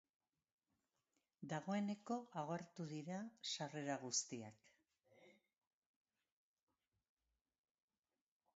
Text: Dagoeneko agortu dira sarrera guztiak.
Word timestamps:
Dagoeneko 1.51 2.17
agortu 2.43 2.87
dira 2.93 3.19
sarrera 3.51 3.99
guztiak. 4.05 4.65